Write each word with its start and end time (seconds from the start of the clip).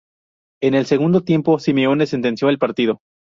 En 0.63 0.73
el 0.73 0.87
segundo 0.87 1.21
tiempo, 1.21 1.59
Simeone 1.59 2.07
sentenció 2.07 2.49
el 2.49 2.57
partido. 2.57 3.01